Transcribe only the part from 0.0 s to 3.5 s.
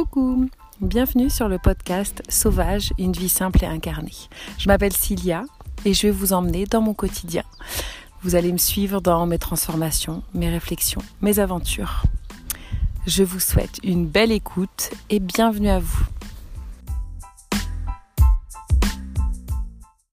Coucou, bienvenue sur le podcast Sauvage, une vie